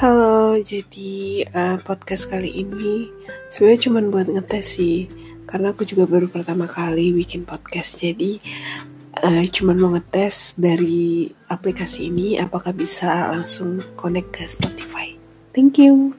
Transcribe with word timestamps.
Halo, 0.00 0.56
jadi 0.56 1.44
uh, 1.52 1.76
podcast 1.84 2.24
kali 2.32 2.48
ini 2.64 3.12
sebenarnya 3.52 3.84
cuma 3.84 4.00
buat 4.08 4.32
ngetes 4.32 4.80
sih, 4.80 5.04
karena 5.44 5.76
aku 5.76 5.84
juga 5.84 6.08
baru 6.08 6.24
pertama 6.24 6.64
kali 6.64 7.12
bikin 7.12 7.44
podcast, 7.44 8.00
jadi 8.00 8.40
eh, 9.20 9.28
uh, 9.28 9.44
cuma 9.52 9.76
mau 9.76 9.92
ngetes 9.92 10.56
dari 10.56 11.28
aplikasi 11.52 12.08
ini 12.08 12.40
apakah 12.40 12.72
bisa 12.72 13.28
langsung 13.28 13.76
connect 14.00 14.40
ke 14.40 14.48
Spotify. 14.48 15.12
Thank 15.52 15.76
you. 15.76 16.16